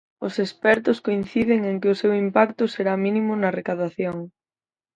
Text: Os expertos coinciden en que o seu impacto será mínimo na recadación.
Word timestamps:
Os 0.25 0.33
expertos 0.45 1.01
coinciden 1.05 1.61
en 1.71 1.75
que 1.81 1.89
o 1.93 1.99
seu 2.01 2.11
impacto 2.25 2.63
será 2.75 2.93
mínimo 3.05 3.31
na 3.41 3.53
recadación. 3.59 4.17